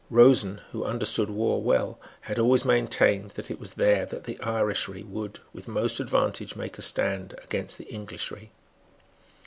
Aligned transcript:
Rosen, 0.09 0.61
who 0.71 0.83
understood 0.83 1.29
war 1.29 1.61
well, 1.61 1.99
had 2.21 2.39
always 2.39 2.65
maintained 2.65 3.29
that 3.35 3.51
it 3.51 3.59
was 3.59 3.75
there 3.75 4.03
that 4.07 4.23
the 4.23 4.37
Irishry 4.39 5.03
would, 5.05 5.37
with 5.53 5.67
most 5.67 5.99
advantage, 5.99 6.55
make 6.55 6.79
a 6.79 6.81
stand 6.81 7.35
against 7.43 7.77
the 7.77 7.85
Englishry. 7.85 8.49